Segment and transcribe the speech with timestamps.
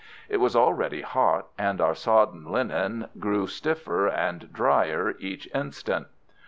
[0.29, 6.07] It was already hot, and our sodden linen grew stiffer and drier each instant.